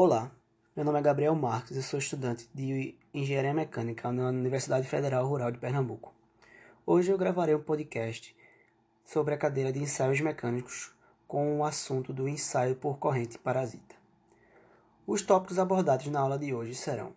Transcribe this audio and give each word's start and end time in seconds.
Olá, 0.00 0.30
meu 0.76 0.84
nome 0.84 1.00
é 1.00 1.02
Gabriel 1.02 1.34
Marques, 1.34 1.76
eu 1.76 1.82
sou 1.82 1.98
estudante 1.98 2.48
de 2.54 2.94
Engenharia 3.12 3.52
Mecânica 3.52 4.12
na 4.12 4.28
Universidade 4.28 4.86
Federal 4.86 5.26
Rural 5.26 5.50
de 5.50 5.58
Pernambuco. 5.58 6.14
Hoje 6.86 7.10
eu 7.10 7.18
gravarei 7.18 7.52
um 7.52 7.60
podcast 7.60 8.32
sobre 9.04 9.34
a 9.34 9.36
cadeira 9.36 9.72
de 9.72 9.80
ensaios 9.80 10.20
mecânicos 10.20 10.94
com 11.26 11.58
o 11.58 11.64
assunto 11.64 12.12
do 12.12 12.28
ensaio 12.28 12.76
por 12.76 12.98
corrente 12.98 13.38
parasita. 13.38 13.96
Os 15.04 15.20
tópicos 15.22 15.58
abordados 15.58 16.06
na 16.06 16.20
aula 16.20 16.38
de 16.38 16.54
hoje 16.54 16.76
serão 16.76 17.12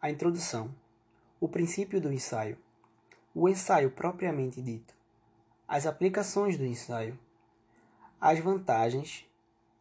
a 0.00 0.08
introdução, 0.08 0.72
o 1.40 1.48
princípio 1.48 2.00
do 2.00 2.12
ensaio, 2.12 2.56
o 3.34 3.48
ensaio 3.48 3.90
propriamente 3.90 4.62
dito, 4.62 4.94
as 5.66 5.86
aplicações 5.86 6.56
do 6.56 6.64
ensaio, 6.64 7.18
as 8.20 8.38
vantagens, 8.38 9.26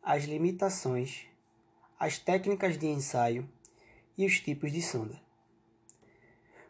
as 0.02 0.24
limitações 0.24 1.28
as 2.00 2.18
técnicas 2.18 2.78
de 2.78 2.88
ensaio 2.88 3.50
e 4.18 4.26
os 4.26 4.40
tipos 4.40 4.72
de 4.72 4.82
sonda. 4.82 5.20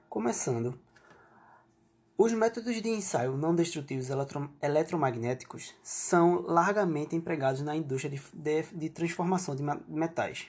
Começando, 0.07 0.79
os 2.17 2.31
métodos 2.31 2.81
de 2.81 2.89
ensaio 2.89 3.35
não 3.35 3.53
destrutivos 3.53 4.09
eletro 4.09 4.49
eletromagnéticos 4.61 5.73
são 5.83 6.41
largamente 6.41 7.16
empregados 7.16 7.61
na 7.61 7.75
indústria 7.75 8.17
de, 8.17 8.21
de, 8.33 8.63
de 8.73 8.89
transformação 8.89 9.55
de 9.55 9.63
metais, 9.88 10.47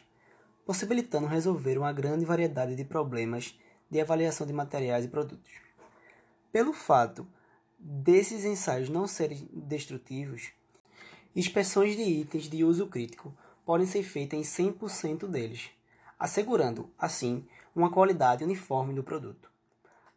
possibilitando 0.65 1.27
resolver 1.27 1.79
uma 1.79 1.93
grande 1.93 2.25
variedade 2.25 2.77
de 2.77 2.85
problemas 2.85 3.59
de 3.91 4.01
avaliação 4.01 4.47
de 4.47 4.53
materiais 4.53 5.07
e 5.07 5.09
produtos. 5.09 5.51
Pelo 6.53 6.73
fato 6.73 7.27
desses 7.79 8.45
ensaios 8.45 8.89
não 8.89 9.07
serem 9.07 9.49
destrutivos, 9.53 10.53
inspeções 11.35 11.97
de 11.97 12.03
itens 12.03 12.49
de 12.49 12.63
uso 12.63 12.87
crítico 12.87 13.35
podem 13.67 13.85
ser 13.87 14.05
feitas 14.05 14.39
em 14.39 14.71
100% 14.71 15.27
deles, 15.27 15.69
assegurando, 16.17 16.89
assim, 16.97 17.45
uma 17.75 17.91
qualidade 17.91 18.45
uniforme 18.45 18.95
do 18.95 19.03
produto. 19.03 19.51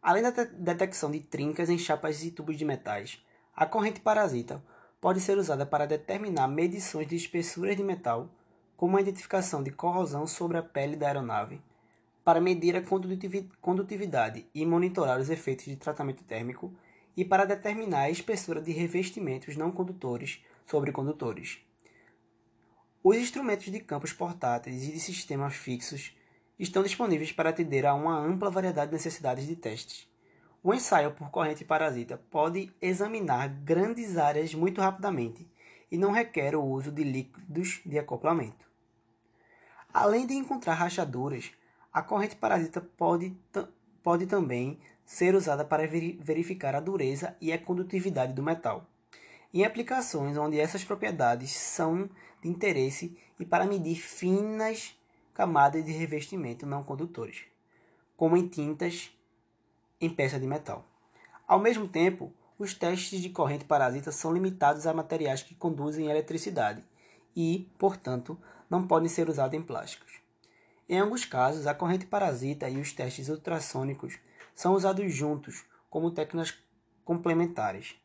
Além 0.02 0.22
da 0.22 0.30
detecção 0.30 1.10
de 1.10 1.20
trincas 1.20 1.68
em 1.68 1.78
chapas 1.78 2.24
e 2.24 2.30
tubos 2.30 2.56
de 2.56 2.64
metais, 2.64 3.22
a 3.56 3.66
corrente 3.66 4.00
parasita 4.00 4.64
pode 5.02 5.20
ser 5.20 5.38
usada 5.38 5.66
para 5.66 5.88
determinar 5.88 6.48
medições 6.48 7.08
de 7.08 7.16
espessuras 7.16 7.76
de 7.76 7.84
metal, 7.84 8.30
como 8.78 8.96
a 8.96 9.02
identificação 9.02 9.64
de 9.64 9.72
corrosão 9.72 10.28
sobre 10.28 10.58
a 10.58 10.64
pele 10.64 10.96
da 10.96 11.08
aeronave, 11.08 11.60
para 12.24 12.40
medir 12.40 12.76
a 12.76 12.84
condutividade 13.60 14.46
e 14.54 14.64
monitorar 14.66 15.20
os 15.20 15.30
efeitos 15.30 15.66
de 15.66 15.76
tratamento 15.76 16.24
térmico, 16.24 16.72
e 17.18 17.26
para 17.26 17.46
determinar 17.46 18.02
a 18.02 18.10
espessura 18.12 18.62
de 18.62 18.72
revestimentos 18.72 19.58
não 19.58 19.72
condutores 19.72 20.40
sobre 20.66 20.92
condutores. 20.92 21.60
Os 23.02 23.16
instrumentos 23.16 23.72
de 23.72 23.80
campos 23.80 24.12
portáteis 24.12 24.84
e 24.84 24.92
de 24.92 25.00
sistemas 25.00 25.56
fixos 25.56 26.14
estão 26.60 26.84
disponíveis 26.84 27.32
para 27.32 27.50
atender 27.50 27.86
a 27.86 27.94
uma 27.94 28.20
ampla 28.20 28.52
variedade 28.52 28.92
de 28.92 28.98
necessidades 28.98 29.48
de 29.48 29.56
testes. 29.56 30.06
O 30.62 30.74
ensaio 30.74 31.12
por 31.12 31.32
corrente 31.32 31.64
parasita 31.64 32.18
pode 32.30 32.70
examinar 32.82 33.48
grandes 33.48 34.18
áreas 34.18 34.54
muito 34.54 34.82
rapidamente 34.82 35.50
e 35.90 35.98
não 35.98 36.12
requer 36.12 36.58
o 36.58 36.62
uso 36.62 36.92
de 36.92 37.06
líquidos 37.06 37.80
de 37.86 37.98
acoplamento. 37.98 38.70
Além 39.94 40.28
de 40.28 40.34
encontrar 40.34 40.74
rachaduras, 40.74 41.54
a 41.94 42.02
corrente 42.02 42.36
parasita 42.36 42.82
pode, 42.82 43.34
pode 44.04 44.26
também 44.26 44.78
ser 45.06 45.36
usada 45.36 45.64
para 45.64 45.88
verificar 45.88 46.76
a 46.76 46.82
dureza 46.82 47.34
e 47.40 47.54
a 47.54 47.58
condutividade 47.58 48.34
do 48.34 48.44
metal 48.44 48.86
em 49.54 49.66
aplicações 49.66 50.38
onde 50.38 50.60
essas 50.60 50.84
propriedades 50.84 51.52
são 51.52 52.10
de 52.42 52.50
interesse 52.50 53.18
e 53.40 53.46
para 53.46 53.66
medir 53.66 53.96
finas 53.96 54.96
camadas 55.34 55.86
de 55.86 55.92
revestimento 55.92 56.66
não 56.66 56.84
condutores, 56.84 57.44
como 58.18 58.36
em 58.36 58.48
tintas 58.48 59.12
em 60.00 60.10
peça 60.10 60.40
de 60.40 60.48
metal. 60.48 60.86
Ao 61.48 61.60
mesmo 61.60 61.88
tempo, 61.88 62.34
os 62.58 62.74
testes 62.74 63.22
de 63.22 63.30
corrente 63.30 63.66
parasita 63.66 64.12
são 64.12 64.34
limitados 64.34 64.86
a 64.86 64.94
materiais 64.94 65.42
que 65.42 65.56
conduzem 65.56 66.10
eletricidade 66.10 66.84
e, 67.36 67.70
portanto, 67.78 68.38
não 68.70 68.86
podem 68.86 69.10
ser 69.10 69.30
usados 69.30 69.58
em 69.58 69.62
plásticos. 69.62 70.20
Em 70.88 71.00
alguns 71.00 71.26
casos, 71.26 71.68
a 71.68 71.74
corrente 71.74 72.06
parasita 72.06 72.70
e 72.70 72.80
os 72.80 72.92
testes 72.92 73.30
ultrassônicos 73.30 74.18
são 74.54 74.74
usados 74.74 75.14
juntos 75.14 75.64
como 75.90 76.12
técnicas 76.12 76.58
complementares 77.06 77.99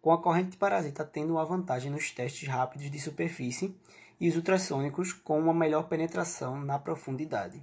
com 0.00 0.12
a 0.12 0.22
corrente 0.22 0.56
parasita 0.56 1.04
tendo 1.04 1.34
uma 1.34 1.44
vantagem 1.44 1.90
nos 1.90 2.10
testes 2.10 2.48
rápidos 2.48 2.90
de 2.90 2.98
superfície 2.98 3.76
e 4.18 4.28
os 4.28 4.36
ultrassônicos 4.36 5.12
com 5.12 5.38
uma 5.38 5.54
melhor 5.54 5.88
penetração 5.88 6.60
na 6.60 6.78
profundidade. 6.78 7.62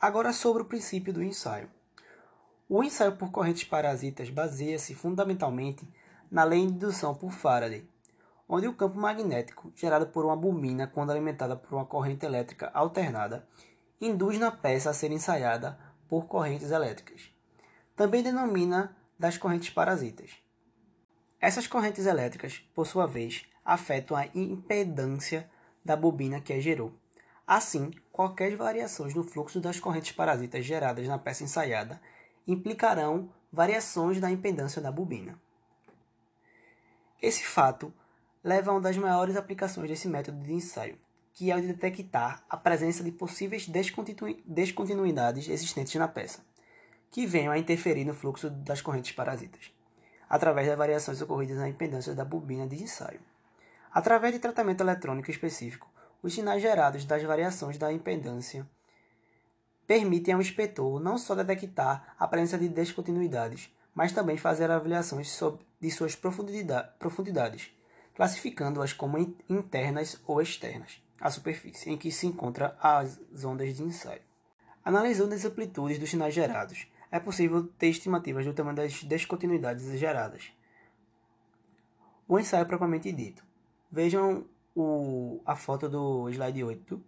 Agora 0.00 0.32
sobre 0.32 0.62
o 0.62 0.66
princípio 0.66 1.12
do 1.12 1.22
ensaio. 1.22 1.68
O 2.68 2.84
ensaio 2.84 3.16
por 3.16 3.30
correntes 3.30 3.64
parasitas 3.64 4.30
baseia-se 4.30 4.94
fundamentalmente 4.94 5.88
na 6.30 6.44
lei 6.44 6.64
de 6.66 6.72
indução 6.72 7.14
por 7.14 7.32
Faraday, 7.32 7.88
onde 8.48 8.68
o 8.68 8.74
campo 8.74 8.98
magnético 8.98 9.72
gerado 9.74 10.06
por 10.06 10.24
uma 10.24 10.36
bobina 10.36 10.86
quando 10.86 11.10
alimentada 11.10 11.56
por 11.56 11.74
uma 11.74 11.86
corrente 11.86 12.26
elétrica 12.26 12.70
alternada 12.74 13.46
induz 14.00 14.38
na 14.38 14.50
peça 14.50 14.90
a 14.90 14.94
ser 14.94 15.10
ensaiada 15.10 15.78
por 16.08 16.26
correntes 16.26 16.70
elétricas. 16.70 17.30
Também 17.96 18.22
denomina 18.22 18.96
das 19.18 19.36
correntes 19.36 19.70
parasitas. 19.70 20.47
Essas 21.40 21.68
correntes 21.68 22.04
elétricas, 22.04 22.60
por 22.74 22.84
sua 22.84 23.06
vez, 23.06 23.44
afetam 23.64 24.16
a 24.16 24.26
impedância 24.34 25.48
da 25.84 25.94
bobina 25.94 26.40
que 26.40 26.52
a 26.52 26.60
gerou. 26.60 26.92
Assim, 27.46 27.92
qualquer 28.10 28.56
variações 28.56 29.14
no 29.14 29.22
fluxo 29.22 29.60
das 29.60 29.78
correntes 29.78 30.10
parasitas 30.12 30.66
geradas 30.66 31.06
na 31.06 31.16
peça 31.16 31.44
ensaiada 31.44 32.00
implicarão 32.46 33.32
variações 33.52 34.20
da 34.20 34.30
impedância 34.30 34.82
da 34.82 34.90
bobina. 34.90 35.40
Esse 37.22 37.44
fato 37.44 37.94
leva 38.42 38.70
a 38.70 38.74
uma 38.74 38.80
das 38.80 38.96
maiores 38.96 39.36
aplicações 39.36 39.88
desse 39.88 40.08
método 40.08 40.42
de 40.42 40.52
ensaio, 40.52 40.98
que 41.32 41.52
é 41.52 41.56
o 41.56 41.60
de 41.60 41.68
detectar 41.68 42.44
a 42.50 42.56
presença 42.56 43.04
de 43.04 43.12
possíveis 43.12 43.68
descontinuidades 44.44 45.48
existentes 45.48 45.94
na 45.94 46.08
peça, 46.08 46.44
que 47.12 47.26
venham 47.26 47.52
a 47.52 47.58
interferir 47.58 48.04
no 48.04 48.12
fluxo 48.12 48.50
das 48.50 48.82
correntes 48.82 49.12
parasitas 49.12 49.77
através 50.28 50.66
das 50.66 50.76
variações 50.76 51.20
ocorridas 51.22 51.58
na 51.58 51.68
impedância 51.68 52.14
da 52.14 52.24
bobina 52.24 52.66
de 52.66 52.82
ensaio. 52.82 53.20
Através 53.92 54.34
de 54.34 54.40
tratamento 54.40 54.82
eletrônico 54.82 55.30
específico, 55.30 55.88
os 56.22 56.34
sinais 56.34 56.60
gerados 56.60 57.04
das 57.04 57.22
variações 57.22 57.78
da 57.78 57.92
impedância 57.92 58.66
permitem 59.86 60.34
ao 60.34 60.40
inspetor 60.40 61.00
não 61.00 61.16
só 61.16 61.34
detectar 61.34 62.14
a 62.18 62.28
presença 62.28 62.58
de 62.58 62.68
descontinuidades, 62.68 63.74
mas 63.94 64.12
também 64.12 64.36
fazer 64.36 64.70
avaliações 64.70 65.40
de 65.80 65.90
suas 65.90 66.14
profundidades, 66.14 67.70
classificando-as 68.14 68.92
como 68.92 69.18
internas 69.48 70.20
ou 70.26 70.42
externas 70.42 71.02
à 71.20 71.30
superfície 71.30 71.90
em 71.90 71.96
que 71.96 72.12
se 72.12 72.26
encontram 72.26 72.72
as 72.80 73.18
ondas 73.44 73.74
de 73.74 73.82
ensaio. 73.82 74.22
Analisando 74.84 75.34
as 75.34 75.44
amplitudes 75.44 75.98
dos 75.98 76.10
sinais 76.10 76.34
gerados, 76.34 76.86
é 77.10 77.18
possível 77.18 77.66
ter 77.78 77.88
estimativas 77.88 78.44
do 78.44 78.52
tamanho 78.52 78.76
das 78.76 79.02
descontinuidades 79.02 79.86
geradas. 79.98 80.50
O 82.26 82.38
ensaio 82.38 82.66
propriamente 82.66 83.10
dito. 83.12 83.42
Vejam 83.90 84.44
o, 84.74 85.40
a 85.46 85.56
foto 85.56 85.88
do 85.88 86.28
slide 86.28 86.62
8 86.62 87.02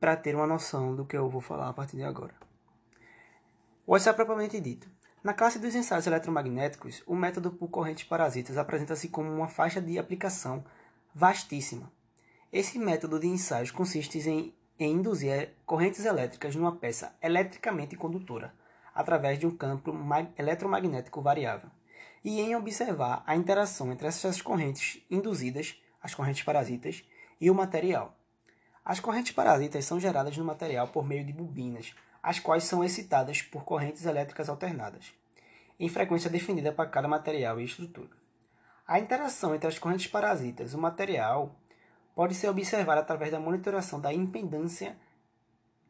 para 0.00 0.16
ter 0.16 0.34
uma 0.34 0.46
noção 0.46 0.94
do 0.94 1.04
que 1.04 1.16
eu 1.16 1.28
vou 1.28 1.40
falar 1.40 1.68
a 1.68 1.72
partir 1.72 1.96
de 1.96 2.02
agora. 2.02 2.34
O 3.86 3.96
ensaio 3.96 4.16
propriamente 4.16 4.60
dito. 4.60 4.90
Na 5.22 5.34
classe 5.34 5.58
dos 5.58 5.74
ensaios 5.74 6.06
eletromagnéticos, 6.06 7.02
o 7.06 7.14
método 7.14 7.50
por 7.50 7.68
correntes 7.68 8.04
parasitas 8.04 8.56
apresenta-se 8.56 9.08
como 9.08 9.30
uma 9.30 9.48
faixa 9.48 9.80
de 9.80 9.98
aplicação 9.98 10.64
vastíssima. 11.14 11.90
Esse 12.52 12.78
método 12.78 13.18
de 13.18 13.26
ensaios 13.26 13.70
consiste 13.70 14.18
em, 14.28 14.54
em 14.78 14.92
induzir 14.94 15.54
correntes 15.66 16.04
elétricas 16.04 16.54
numa 16.54 16.76
peça 16.76 17.14
eletricamente 17.20 17.96
condutora, 17.96 18.54
através 18.98 19.38
de 19.38 19.46
um 19.46 19.56
campo 19.56 19.94
eletromagnético 20.36 21.22
variável, 21.22 21.70
e 22.24 22.40
em 22.40 22.56
observar 22.56 23.22
a 23.24 23.36
interação 23.36 23.92
entre 23.92 24.08
essas 24.08 24.42
correntes 24.42 25.00
induzidas, 25.08 25.80
as 26.02 26.16
correntes 26.16 26.42
parasitas, 26.42 27.04
e 27.40 27.48
o 27.48 27.54
material. 27.54 28.18
As 28.84 28.98
correntes 28.98 29.30
parasitas 29.30 29.84
são 29.84 30.00
geradas 30.00 30.36
no 30.36 30.44
material 30.44 30.88
por 30.88 31.06
meio 31.06 31.24
de 31.24 31.32
bobinas, 31.32 31.94
as 32.20 32.40
quais 32.40 32.64
são 32.64 32.82
excitadas 32.82 33.40
por 33.40 33.62
correntes 33.62 34.04
elétricas 34.04 34.48
alternadas, 34.48 35.14
em 35.78 35.88
frequência 35.88 36.28
definida 36.28 36.72
para 36.72 36.90
cada 36.90 37.06
material 37.06 37.60
e 37.60 37.64
estrutura. 37.64 38.10
A 38.84 38.98
interação 38.98 39.54
entre 39.54 39.68
as 39.68 39.78
correntes 39.78 40.08
parasitas 40.08 40.72
e 40.72 40.74
o 40.74 40.80
material 40.80 41.54
pode 42.16 42.34
ser 42.34 42.48
observada 42.48 43.00
através 43.00 43.30
da 43.30 43.38
monitoração 43.38 44.00
da 44.00 44.12
impedância 44.12 44.96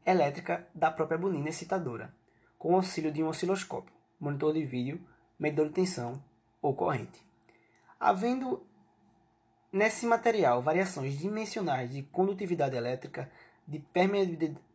elétrica 0.04 0.68
da 0.74 0.90
própria 0.90 1.16
bobina 1.16 1.48
excitadora, 1.48 2.12
com 2.58 2.72
o 2.72 2.76
auxílio 2.76 3.12
de 3.12 3.22
um 3.22 3.28
osciloscópio, 3.28 3.92
monitor 4.18 4.52
de 4.52 4.64
vídeo, 4.64 5.00
medidor 5.38 5.68
de 5.68 5.74
tensão 5.74 6.22
ou 6.60 6.74
corrente. 6.74 7.22
Havendo 8.00 8.66
nesse 9.72 10.06
material 10.06 10.60
variações 10.60 11.18
dimensionais 11.18 11.92
de 11.92 12.02
condutividade 12.02 12.76
elétrica, 12.76 13.30
de 13.66 13.78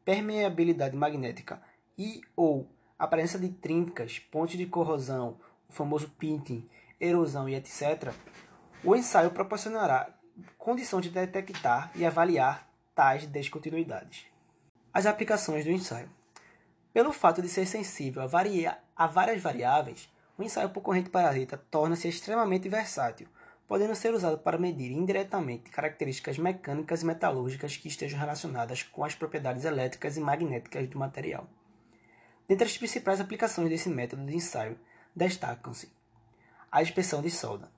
permeabilidade 0.06 0.96
magnética 0.96 1.62
e 1.98 2.22
ou 2.36 2.70
a 2.98 3.08
presença 3.08 3.40
de 3.40 3.50
trincas, 3.50 4.20
pontos 4.20 4.56
de 4.56 4.66
corrosão, 4.66 5.40
o 5.68 5.74
famoso 5.74 6.10
pinting, 6.12 6.70
erosão 7.00 7.50
e 7.50 7.56
etc., 7.56 8.14
o 8.84 8.96
ensaio 8.96 9.32
proporcionará 9.32 10.14
condições 10.58 11.04
de 11.04 11.10
detectar 11.10 11.92
e 11.96 12.06
avaliar 12.06 12.68
tais 12.94 13.26
descontinuidades. 13.26 14.26
As 14.94 15.06
aplicações 15.06 15.66
do 15.66 15.72
ensaio. 15.72 16.10
Pelo 16.94 17.12
fato 17.12 17.42
de 17.42 17.50
ser 17.50 17.66
sensível 17.66 18.22
a, 18.22 18.28
varia 18.28 18.78
a 18.96 19.08
várias 19.08 19.42
variáveis, 19.42 20.08
o 20.38 20.44
ensaio 20.44 20.70
por 20.70 20.82
corrente 20.82 21.10
parasita 21.10 21.58
torna-se 21.58 22.08
extremamente 22.08 22.70
versátil, 22.70 23.28
podendo 23.68 23.96
ser 23.96 24.14
usado 24.14 24.38
para 24.38 24.60
medir 24.60 24.92
indiretamente 24.92 25.72
características 25.72 26.38
mecânicas 26.38 27.02
e 27.02 27.06
metalúrgicas 27.06 27.76
que 27.76 27.88
estejam 27.88 28.20
relacionadas 28.20 28.84
com 28.84 29.04
as 29.04 29.16
propriedades 29.16 29.66
elétricas 29.66 30.18
e 30.18 30.20
magnéticas 30.20 30.88
do 30.88 31.00
material. 31.00 31.50
Dentre 32.48 32.68
as 32.68 32.78
principais 32.78 33.20
aplicações 33.20 33.70
desse 33.70 33.90
método 33.90 34.24
de 34.28 34.36
ensaio, 34.36 34.80
destacam-se 35.16 35.92
a 36.72 36.84
inspeção 36.84 37.24
de 37.24 37.32
solda. 37.32 37.72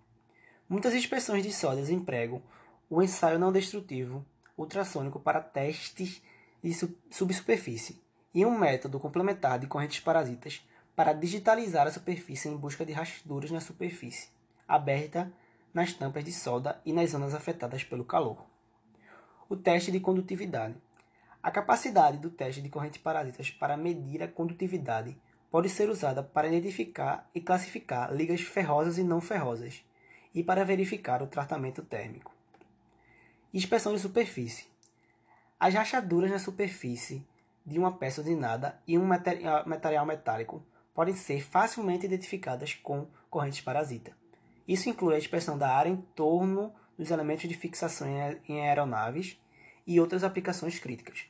Muitas 0.68 0.94
inspeções 0.94 1.42
de 1.42 1.54
soldas 1.54 1.90
empregam 1.90 2.44
o 2.90 3.02
ensaio 3.02 3.40
não 3.40 3.54
destrutivo 3.54 4.26
ultrassônico 4.58 5.22
para 5.22 5.40
testes 5.40 6.22
de 6.62 6.74
subsuperfície 7.10 8.05
e 8.36 8.46
um 8.46 8.60
método 8.60 9.00
complementar 9.00 9.58
de 9.58 9.66
correntes 9.66 10.02
parasitas 10.02 10.62
para 10.94 11.14
digitalizar 11.14 11.88
a 11.88 11.92
superfície 11.92 12.50
em 12.50 12.58
busca 12.58 12.86
de 12.86 12.92
rachaduras 12.92 13.50
na 13.50 13.62
superfície, 13.62 14.28
aberta 14.68 15.32
nas 15.74 15.94
tampas 15.94 16.26
de 16.26 16.34
solda 16.34 16.82
e 16.86 16.92
nas 16.92 17.12
zonas 17.12 17.34
afetadas 17.34 17.86
pelo 17.86 18.04
calor. 18.04 18.46
O 19.48 19.56
teste 19.56 19.90
de 19.90 20.02
condutividade. 20.02 20.76
A 21.42 21.50
capacidade 21.50 22.18
do 22.18 22.30
teste 22.30 22.62
de 22.62 22.68
correntes 22.68 23.02
parasitas 23.02 23.50
para 23.52 23.78
medir 23.78 24.22
a 24.22 24.28
condutividade 24.28 25.18
pode 25.50 25.70
ser 25.70 25.90
usada 25.90 26.22
para 26.22 26.48
identificar 26.48 27.30
e 27.34 27.40
classificar 27.40 28.14
ligas 28.14 28.42
ferrosas 28.42 28.98
e 28.98 29.04
não 29.04 29.22
ferrosas 29.22 29.82
e 30.34 30.44
para 30.44 30.66
verificar 30.66 31.22
o 31.22 31.28
tratamento 31.28 31.82
térmico. 31.84 32.34
Inspeção 33.54 33.94
de 33.94 34.00
superfície. 34.00 34.66
As 35.58 35.74
rachaduras 35.74 36.30
na 36.30 36.40
superfície 36.40 37.26
de 37.66 37.80
uma 37.80 37.98
peça 37.98 38.22
usinada 38.22 38.80
e 38.88 38.98
um 38.98 39.06
material 39.06 40.06
metálico 40.06 40.64
podem 40.94 41.16
ser 41.16 41.42
facilmente 41.42 42.06
identificadas 42.06 42.74
com 42.76 43.08
correntes 43.30 43.62
parasita. 43.62 44.16
Isso 44.68 44.90
inclui 44.90 45.16
a 45.16 45.18
inspeção 45.18 45.58
da 45.58 45.70
área 45.70 45.90
em 45.90 45.98
torno 45.98 46.74
dos 46.98 47.12
elementos 47.12 47.48
de 47.50 47.56
fixação 47.56 48.08
em 48.48 48.62
aeronaves 48.62 49.38
e 49.86 50.00
outras 50.00 50.24
aplicações 50.24 50.80
críticas. 50.80 51.26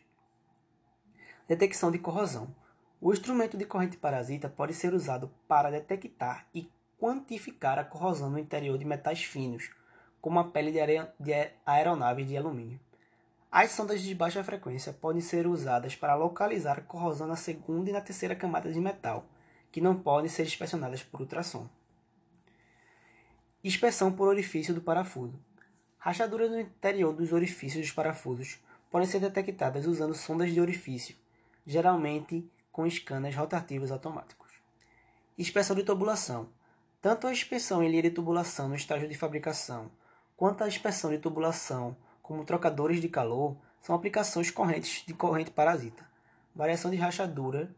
Detecção 1.47 1.91
de 1.91 1.99
corrosão. 1.99 2.53
O 3.01 3.11
instrumento 3.11 3.57
de 3.57 3.65
corrente 3.65 3.97
parasita 3.97 4.47
pode 4.49 4.73
ser 4.73 4.93
usado 4.93 5.31
para 5.47 5.69
detectar 5.69 6.47
e 6.53 6.69
quantificar 6.97 7.77
a 7.77 7.83
corrosão 7.83 8.29
no 8.29 8.39
interior 8.39 8.77
de 8.77 8.85
metais 8.85 9.23
finos, 9.23 9.69
como 10.21 10.39
a 10.39 10.45
pele 10.45 10.71
de 10.71 11.51
aeronaves 11.65 12.27
de 12.27 12.37
alumínio. 12.37 12.79
As 13.57 13.71
sondas 13.71 14.01
de 14.01 14.13
baixa 14.13 14.43
frequência 14.43 14.91
podem 14.91 15.21
ser 15.21 15.47
usadas 15.47 15.95
para 15.95 16.13
localizar 16.13 16.77
a 16.77 16.81
corrosão 16.81 17.25
na 17.25 17.37
segunda 17.37 17.89
e 17.89 17.93
na 17.93 18.01
terceira 18.01 18.35
camada 18.35 18.69
de 18.69 18.81
metal, 18.81 19.29
que 19.71 19.79
não 19.79 19.95
podem 19.95 20.29
ser 20.29 20.43
inspecionadas 20.43 21.01
por 21.03 21.21
ultrassom. 21.21 21.69
Inspeção 23.63 24.11
por 24.11 24.27
orifício 24.27 24.73
do 24.73 24.81
parafuso. 24.81 25.41
Rachaduras 25.97 26.51
no 26.51 26.59
interior 26.59 27.13
dos 27.13 27.31
orifícios 27.31 27.81
dos 27.81 27.95
parafusos 27.95 28.59
podem 28.91 29.07
ser 29.07 29.21
detectadas 29.21 29.85
usando 29.85 30.13
sondas 30.13 30.53
de 30.53 30.59
orifício, 30.59 31.15
geralmente 31.65 32.45
com 32.73 32.89
scanners 32.89 33.37
rotativos 33.37 33.89
automáticos. 33.89 34.51
Inspeção 35.37 35.77
de 35.77 35.83
tubulação. 35.83 36.49
Tanto 37.01 37.25
a 37.25 37.31
inspeção 37.31 37.81
em 37.81 37.89
linha 37.89 38.03
de 38.03 38.11
tubulação 38.11 38.67
no 38.67 38.75
estágio 38.75 39.07
de 39.07 39.15
fabricação 39.15 39.89
Quanto 40.37 40.65
à 40.65 40.67
inspeção 40.67 41.11
de 41.11 41.17
tubulação, 41.17 41.95
como 42.25 42.43
trocadores 42.43 42.99
de 42.99 43.07
calor, 43.07 43.55
são 43.79 43.95
aplicações 43.95 44.49
correntes 44.49 45.05
de 45.05 45.13
corrente 45.13 45.51
parasita. 45.51 46.09
Variação 46.55 46.89
de 46.89 46.97
rachadura 46.97 47.69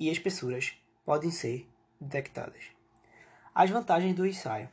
e 0.00 0.10
espessuras 0.10 0.76
podem 1.04 1.30
ser 1.30 1.70
detectadas. 2.00 2.64
As 3.54 3.70
vantagens 3.70 4.12
do 4.12 4.26
ensaio. 4.26 4.68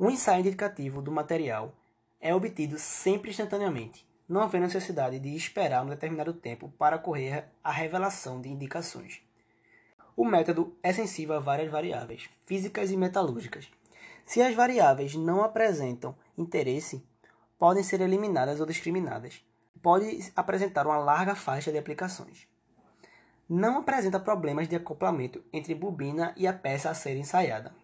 Um 0.00 0.10
ensaio 0.10 0.40
indicativo 0.40 1.00
do 1.00 1.12
material 1.12 1.72
é 2.20 2.34
obtido 2.34 2.76
sempre 2.76 3.30
instantaneamente, 3.30 4.04
não 4.28 4.40
havendo 4.40 4.64
necessidade 4.64 5.20
de 5.20 5.36
esperar 5.36 5.84
um 5.84 5.88
determinado 5.88 6.32
tempo 6.32 6.70
para 6.76 6.96
ocorrer 6.96 7.44
a 7.62 7.70
revelação 7.70 8.40
de 8.40 8.48
indicações. 8.48 9.22
O 10.16 10.24
método 10.24 10.76
é 10.82 10.92
sensível 10.92 11.36
a 11.36 11.40
várias 11.40 11.70
variáveis, 11.70 12.28
físicas 12.46 12.90
e 12.90 12.96
metalúrgicas. 12.96 13.70
Se 14.26 14.42
as 14.42 14.56
variáveis 14.56 15.14
não 15.14 15.44
apresentam 15.44 16.16
interesse 16.36 17.08
podem 17.60 17.82
ser 17.82 18.00
eliminadas 18.00 18.58
ou 18.58 18.64
discriminadas. 18.64 19.44
Pode 19.82 20.32
apresentar 20.34 20.86
uma 20.86 20.96
larga 20.96 21.34
faixa 21.34 21.70
de 21.70 21.76
aplicações. 21.76 22.48
Não 23.46 23.80
apresenta 23.80 24.18
problemas 24.18 24.66
de 24.66 24.76
acoplamento 24.76 25.44
entre 25.52 25.74
bobina 25.74 26.32
e 26.38 26.46
a 26.46 26.54
peça 26.54 26.88
a 26.88 26.94
ser 26.94 27.18
ensaiada. 27.18 27.74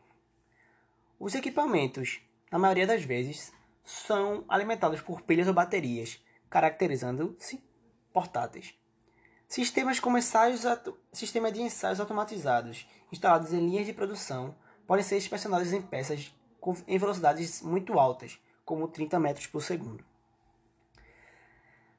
Os 1.21 1.35
equipamentos, 1.35 2.23
na 2.51 2.59
maioria 2.59 2.87
das 2.87 3.05
vezes, 3.05 3.53
são 3.85 4.47
alimentados 4.49 5.03
por 5.03 5.21
pilhas 5.21 5.47
ou 5.47 5.53
baterias, 5.53 6.25
caracterizando-se 6.49 7.63
portáteis. 8.15 8.75
Sistemas 9.47 10.01
ensaios, 10.03 10.63
sistema 11.13 11.53
de 11.53 11.61
ensaios 11.61 12.01
automatizados, 12.01 12.89
instalados 13.13 13.53
em 13.53 13.61
linhas 13.61 13.85
de 13.85 13.93
produção, 13.93 14.57
podem 14.87 15.05
ser 15.05 15.19
inspecionados 15.19 15.71
em 15.73 15.83
peças 15.83 16.35
em 16.89 16.99
velocidades 16.99 17.61
muito 17.61 17.99
altas, 17.99 18.41
como 18.67 18.89
30 18.89 19.19
metros 19.19 19.47
por 19.47 19.63
segundo. 19.63 20.05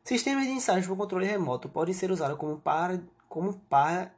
Sistemas 0.03 0.45
de 0.45 0.51
ensaios 0.51 0.85
por 0.85 0.95
controle 0.95 1.25
remoto 1.25 1.67
podem 1.67 1.93
ser 1.93 2.11
usados 2.11 2.37
como 2.37 2.59
para, 2.59 3.01
como 3.27 3.53
para, 3.53 4.13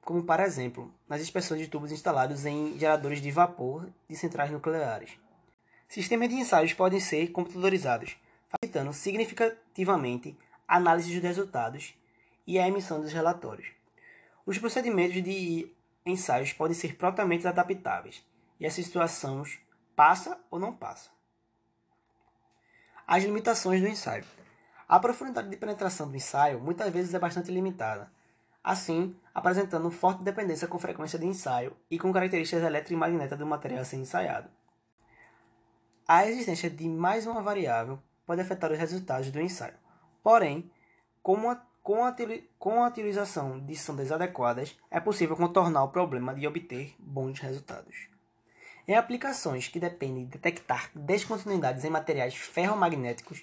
como 0.00 0.24
para 0.24 0.44
exemplo 0.44 0.92
nas 1.08 1.20
inspeções 1.20 1.60
de 1.60 1.68
tubos 1.68 1.92
instalados 1.92 2.44
em 2.44 2.78
geradores 2.78 3.20
de 3.20 3.30
vapor 3.30 3.88
de 4.08 4.16
centrais 4.16 4.50
nucleares. 4.50 5.16
Sistemas 5.86 6.28
de 6.28 6.34
ensaios 6.34 6.72
podem 6.72 6.98
ser 6.98 7.30
computadorizados, 7.30 8.16
facilitando 8.48 8.92
significativamente 8.92 10.36
a 10.66 10.76
análise 10.76 11.12
dos 11.12 11.22
resultados 11.22 11.94
e 12.46 12.58
a 12.58 12.66
emissão 12.66 13.00
dos 13.00 13.12
relatórios. 13.12 13.68
Os 14.44 14.58
procedimentos 14.58 15.22
de 15.22 15.70
ensaios 16.04 16.52
podem 16.52 16.74
ser 16.74 16.96
prontamente 16.96 17.46
adaptáveis 17.46 18.24
e 18.58 18.66
as 18.66 18.72
situações 18.72 19.58
passa 19.94 20.38
ou 20.50 20.58
não 20.58 20.74
passa. 20.74 21.10
As 23.12 23.24
limitações 23.24 23.82
do 23.82 23.88
ensaio. 23.88 24.24
A 24.88 24.98
profundidade 24.98 25.50
de 25.50 25.56
penetração 25.58 26.08
do 26.08 26.16
ensaio 26.16 26.58
muitas 26.58 26.90
vezes 26.90 27.12
é 27.12 27.18
bastante 27.18 27.52
limitada, 27.52 28.10
assim 28.64 29.14
apresentando 29.34 29.90
forte 29.90 30.24
dependência 30.24 30.66
com 30.66 30.78
frequência 30.78 31.18
de 31.18 31.26
ensaio 31.26 31.76
e 31.90 31.98
com 31.98 32.10
características 32.10 32.64
eletromagnéticas 32.64 33.38
do 33.38 33.44
material 33.44 33.82
a 33.82 33.84
ser 33.84 33.96
ensaiado. 33.96 34.48
A 36.08 36.26
existência 36.26 36.70
de 36.70 36.88
mais 36.88 37.26
uma 37.26 37.42
variável 37.42 37.98
pode 38.24 38.40
afetar 38.40 38.72
os 38.72 38.78
resultados 38.78 39.30
do 39.30 39.42
ensaio. 39.42 39.74
Porém, 40.22 40.72
com 41.22 41.50
a, 41.50 41.56
com 41.82 42.06
a, 42.06 42.16
com 42.58 42.82
a 42.82 42.88
utilização 42.88 43.60
de 43.60 43.76
sondas 43.76 44.10
adequadas, 44.10 44.74
é 44.90 44.98
possível 44.98 45.36
contornar 45.36 45.84
o 45.84 45.90
problema 45.90 46.34
de 46.34 46.46
obter 46.46 46.94
bons 46.98 47.38
resultados. 47.40 48.11
Em 48.86 48.94
aplicações 48.96 49.68
que 49.68 49.78
dependem 49.78 50.24
de 50.24 50.32
detectar 50.32 50.90
descontinuidades 50.94 51.84
em 51.84 51.90
materiais 51.90 52.34
ferromagnéticos, 52.34 53.40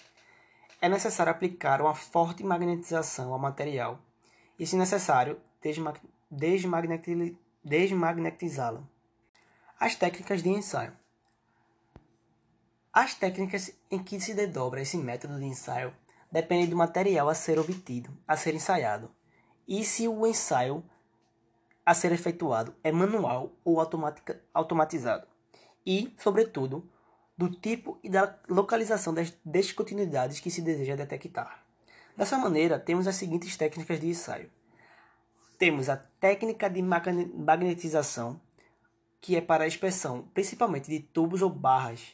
é 0.81 0.89
necessário 0.89 1.31
aplicar 1.31 1.81
uma 1.81 1.96
forte 1.96 2.43
magnetização 2.43 3.31
ao 3.31 3.39
material 3.39 4.00
e, 4.58 4.67
se 4.67 4.75
necessário, 4.75 5.39
desmagnetizá-lo. 7.62 8.88
As 9.79 9.96
técnicas 9.96 10.43
de 10.43 10.50
ensaio. 10.50 10.93
As 12.91 13.13
técnicas 13.13 13.72
em 13.89 14.03
que 14.03 14.19
se 14.19 14.34
desdobra 14.34 14.81
esse 14.81 14.98
método 14.98 15.39
de 15.39 15.46
ensaio 15.46 15.96
dependem 16.29 16.67
do 16.67 16.75
material 16.75 17.29
a 17.29 17.34
ser 17.34 17.58
obtido, 17.58 18.15
a 18.27 18.36
ser 18.36 18.53
ensaiado, 18.53 19.10
e 19.67 19.86
se 19.86 20.08
o 20.08 20.27
ensaio 20.27 20.84
a 21.89 21.93
ser 21.96 22.12
efetuado 22.12 22.75
é 22.84 22.91
manual 22.91 23.51
ou 23.65 23.79
automatizado, 24.53 25.27
e, 25.84 26.13
sobretudo, 26.19 26.88
do 27.36 27.50
tipo 27.50 27.98
e 28.03 28.10
da 28.12 28.38
localização 28.48 29.12
das 29.12 29.36
descontinuidades 29.43 30.39
que 30.39 30.51
se 30.51 30.62
deseja 30.62 30.96
detectar. 30.96 31.65
Dessa 32.15 32.38
maneira, 32.38 32.77
temos 32.77 33.08
as 33.08 33.15
seguintes 33.15 33.58
técnicas 33.58 34.00
de 34.00 34.08
ensaio. 34.08 34.51
Temos 35.58 35.89
a 35.89 35.98
técnica 35.98 36.69
de 36.69 36.79
magnetização, 36.79 38.39
que 39.19 39.36
é 39.36 39.41
para 39.41 39.63
a 39.63 39.67
inspeção 39.67 40.29
principalmente 40.31 40.91
de 40.91 41.00
tubos 41.00 41.41
ou 41.41 41.50
barras 41.50 42.13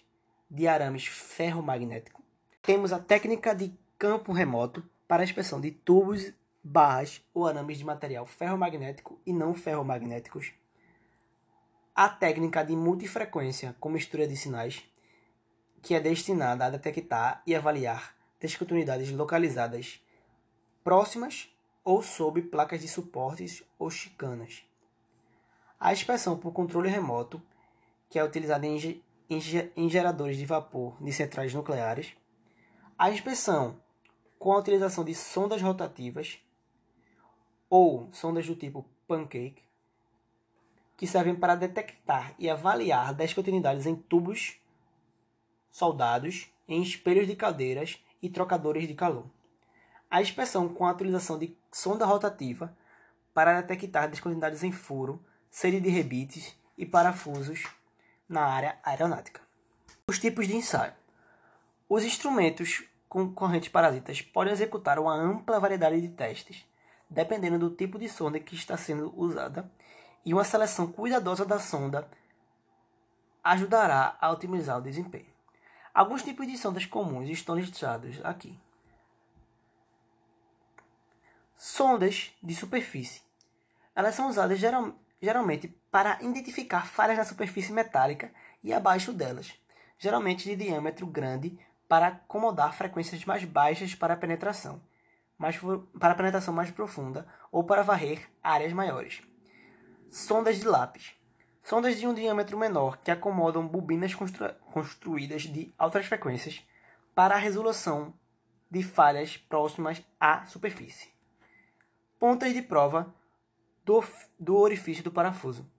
de 0.49 0.69
arames 0.69 1.05
ferromagnético. 1.05 2.23
Temos 2.61 2.93
a 2.93 2.99
técnica 2.99 3.53
de 3.53 3.73
campo 3.99 4.31
remoto, 4.31 4.81
para 5.05 5.21
a 5.21 5.25
inspeção 5.25 5.59
de 5.59 5.71
tubos, 5.71 6.31
barras 6.67 7.21
ou 7.31 7.45
arames 7.45 7.77
de 7.77 7.85
material 7.85 8.25
ferromagnético 8.25 9.21
e 9.23 9.31
não 9.31 9.53
ferromagnéticos. 9.53 10.51
A 11.93 12.09
técnica 12.09 12.65
de 12.65 12.75
multifrequência 12.75 13.75
com 13.79 13.87
mistura 13.87 14.27
de 14.27 14.35
sinais, 14.35 14.83
que 15.83 15.93
é 15.93 15.99
destinada 15.99 16.65
a 16.65 16.69
detectar 16.71 17.43
e 17.45 17.53
avaliar 17.53 18.15
descontinuidades 18.39 19.11
localizadas 19.11 20.03
próximas 20.83 21.55
ou 21.83 22.01
sob 22.01 22.41
placas 22.41 22.81
de 22.81 22.87
suportes 22.87 23.63
ou 23.77 23.91
chicanas. 23.91 24.63
A 25.79 25.93
inspeção 25.93 26.35
por 26.35 26.51
controle 26.51 26.89
remoto, 26.89 27.39
que 28.09 28.17
é 28.17 28.23
utilizada 28.23 28.65
em, 28.65 29.03
em, 29.29 29.39
em 29.77 29.87
geradores 29.87 30.35
de 30.35 30.47
vapor 30.47 30.97
de 30.99 31.13
centrais 31.13 31.53
nucleares. 31.53 32.17
A 32.97 33.11
inspeção 33.11 33.79
com 34.39 34.51
a 34.51 34.57
utilização 34.57 35.05
de 35.05 35.13
sondas 35.13 35.61
rotativas 35.61 36.39
ou 37.75 38.07
sondas 38.13 38.47
do 38.47 38.55
tipo 38.55 38.85
pancake, 39.05 39.61
que 40.95 41.05
servem 41.05 41.35
para 41.35 41.55
detectar 41.55 42.33
e 42.39 42.49
avaliar 42.49 43.13
descontinuidades 43.13 43.85
em 43.85 43.97
tubos 43.97 44.57
soldados, 45.69 46.49
em 46.69 46.81
espelhos 46.81 47.27
de 47.27 47.35
caldeiras 47.35 48.01
e 48.21 48.29
trocadores 48.29 48.87
de 48.87 48.93
calor. 48.93 49.25
A 50.09 50.21
inspeção 50.21 50.69
com 50.69 50.85
a 50.85 50.93
utilização 50.93 51.37
de 51.37 51.53
sonda 51.69 52.05
rotativa 52.05 52.73
para 53.33 53.59
detectar 53.61 54.09
descontinuidades 54.09 54.63
em 54.63 54.71
furo, 54.71 55.21
série 55.51 55.81
de 55.81 55.89
rebites 55.89 56.55
e 56.77 56.85
parafusos 56.85 57.65
na 58.29 58.45
área 58.45 58.79
aeronáutica. 58.85 59.41
Os 60.07 60.17
tipos 60.17 60.47
de 60.47 60.55
ensaio. 60.55 60.93
Os 61.89 62.05
instrumentos 62.05 62.85
com 63.09 63.33
correntes 63.33 63.67
parasitas 63.67 64.21
podem 64.21 64.53
executar 64.53 64.97
uma 64.97 65.13
ampla 65.13 65.59
variedade 65.59 65.99
de 65.99 66.07
testes, 66.07 66.65
dependendo 67.09 67.57
do 67.57 67.75
tipo 67.75 67.97
de 67.99 68.09
sonda 68.09 68.39
que 68.39 68.55
está 68.55 68.77
sendo 68.77 69.13
usada, 69.15 69.69
e 70.25 70.33
uma 70.33 70.43
seleção 70.43 70.91
cuidadosa 70.91 71.45
da 71.45 71.59
sonda 71.59 72.09
ajudará 73.43 74.17
a 74.19 74.31
otimizar 74.31 74.79
o 74.79 74.81
desempenho. 74.81 75.27
Alguns 75.93 76.23
tipos 76.23 76.47
de 76.47 76.57
sondas 76.57 76.85
comuns 76.85 77.29
estão 77.29 77.55
listados 77.55 78.19
aqui. 78.23 78.59
Sondas 81.55 82.33
de 82.41 82.55
superfície. 82.55 83.21
Elas 83.95 84.15
são 84.15 84.27
usadas 84.27 84.59
geral, 84.59 84.93
geralmente 85.21 85.69
para 85.89 86.21
identificar 86.21 86.87
falhas 86.87 87.17
na 87.17 87.23
superfície 87.23 87.71
metálica 87.71 88.33
e 88.61 88.73
abaixo 88.73 89.13
delas, 89.13 89.53
geralmente 89.97 90.43
de 90.43 90.55
diâmetro 90.55 91.05
grande 91.07 91.57
para 91.87 92.07
acomodar 92.07 92.73
frequências 92.73 93.23
mais 93.23 93.45
baixas 93.45 93.95
para 93.95 94.17
penetração, 94.17 94.81
para 95.99 96.15
penetração 96.15 96.53
mais 96.53 96.71
profunda 96.71 97.27
ou 97.51 97.63
para 97.63 97.83
varrer 97.83 98.29
áreas 98.43 98.73
maiores. 98.73 99.21
Sondas 100.09 100.59
de 100.59 100.65
lápis. 100.65 101.13
Sondas 101.63 101.99
de 101.99 102.07
um 102.07 102.13
diâmetro 102.13 102.57
menor 102.57 102.97
que 102.97 103.11
acomodam 103.11 103.67
bobinas 103.67 104.13
constru, 104.13 104.53
construídas 104.71 105.43
de 105.43 105.73
altas 105.77 106.05
frequências 106.05 106.63
para 107.13 107.35
a 107.35 107.39
resolução 107.39 108.13
de 108.69 108.83
falhas 108.83 109.37
próximas 109.37 110.03
à 110.19 110.45
superfície 110.45 111.15
pontas 112.19 112.53
de 112.53 112.61
prova 112.63 113.13
do, 113.83 114.03
do 114.39 114.57
orifício 114.57 115.03
do 115.03 115.11
parafuso, 115.11 115.69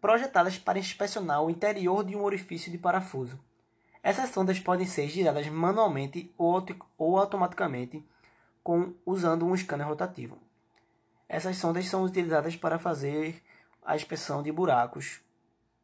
projetadas 0.00 0.58
para 0.58 0.78
inspecionar 0.78 1.42
o 1.42 1.48
interior 1.48 2.04
de 2.04 2.14
um 2.14 2.22
orifício 2.22 2.70
de 2.70 2.76
parafuso. 2.76 3.38
Essas 4.02 4.30
sondas 4.30 4.60
podem 4.60 4.86
ser 4.86 5.08
giradas 5.08 5.46
manualmente 5.48 6.34
ou, 6.36 6.62
ou 6.98 7.18
automaticamente 7.18 8.06
com, 8.64 8.94
usando 9.04 9.44
um 9.44 9.54
scanner 9.54 9.86
rotativo. 9.86 10.38
Essas 11.28 11.58
sondas 11.58 11.86
são 11.86 12.02
utilizadas 12.02 12.56
para 12.56 12.78
fazer 12.78 13.42
a 13.84 13.94
inspeção 13.94 14.42
de 14.42 14.50
buracos 14.50 15.20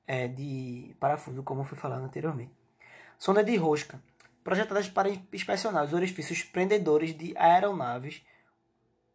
é, 0.06 0.26
de 0.26 0.96
parafuso, 0.98 1.42
como 1.42 1.62
foi 1.62 1.76
falado 1.76 2.02
anteriormente. 2.02 2.52
Sonda 3.18 3.44
de 3.44 3.54
rosca, 3.56 4.02
projetadas 4.42 4.88
para 4.88 5.10
inspecionar 5.10 5.84
os 5.84 5.92
orifícios 5.92 6.42
prendedores 6.42 7.16
de 7.16 7.36
aeronaves 7.36 8.24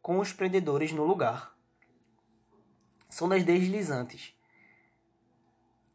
com 0.01 0.19
os 0.19 0.31
prendedores 0.31 0.91
no 0.91 1.03
lugar. 1.03 1.55
Sondas 3.09 3.43
deslizantes. 3.43 4.35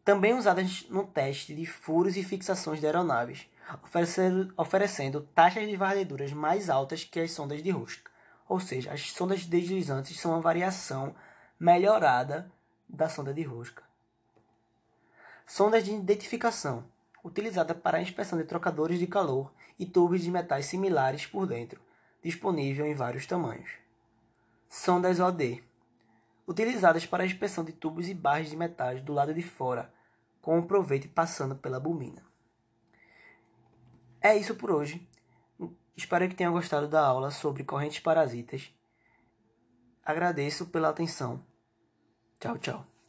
Também 0.05 0.35
usadas 0.35 0.87
no 0.91 1.07
teste 1.07 1.55
de 1.55 1.65
furos 1.67 2.17
e 2.17 2.25
fixações 2.25 2.81
de 2.81 2.87
aeronaves, 2.87 3.49
oferecendo, 4.57 5.21
taxas 5.35 5.69
de 5.69 5.77
varreduras 5.77 6.33
mais 6.33 6.71
altas 6.71 7.05
que 7.05 7.21
as 7.21 7.33
sondas 7.33 7.63
de 7.63 7.71
rosca. 7.71 8.11
Ou 8.49 8.59
seja, 8.59 8.93
as 8.93 9.13
sondas 9.13 9.47
deslizantes 9.47 10.19
são 10.19 10.33
uma 10.33 10.41
variação 10.41 11.15
melhorada 11.59 12.51
da 12.89 13.09
sonda 13.09 13.33
de 13.33 13.43
rosca. 13.43 13.83
Sondas 15.47 15.85
de 15.85 15.93
identificação, 15.93 16.85
utilizada 17.25 17.75
para 17.75 17.99
a 17.99 18.03
inspeção 18.03 18.39
de 18.39 18.45
trocadores 18.45 18.99
de 18.99 19.07
calor 19.07 19.53
e 19.79 19.87
tubos 19.87 20.23
de 20.23 20.31
metais 20.31 20.67
similares 20.67 21.27
por 21.27 21.47
dentro, 21.47 21.81
disponível 22.23 22.87
em 22.87 22.95
vários 22.95 23.27
tamanhos 23.27 23.81
sondas 24.73 25.19
OD, 25.19 25.65
utilizadas 26.47 27.05
para 27.05 27.25
a 27.25 27.27
inspeção 27.27 27.65
de 27.65 27.73
tubos 27.73 28.09
e 28.09 28.15
barras 28.15 28.51
de 28.51 28.57
metais 28.57 29.03
do 29.03 29.13
lado 29.13 29.35
de 29.35 29.43
fora, 29.43 29.93
com 30.41 30.61
o 30.61 30.65
proveito 30.65 31.09
passando 31.09 31.57
pela 31.57 31.81
bobina. 31.81 32.30
É 34.23 34.37
isso 34.37 34.55
por 34.55 34.71
hoje. 34.71 35.09
Espero 35.97 36.29
que 36.29 36.35
tenham 36.35 36.53
gostado 36.53 36.89
da 36.89 37.05
aula 37.05 37.31
sobre 37.31 37.65
correntes 37.65 38.01
parasitas. 38.01 38.71
Agradeço 40.05 40.67
pela 40.67 40.89
atenção. 40.89 41.45
Tchau, 42.39 42.59
tchau. 42.59 43.00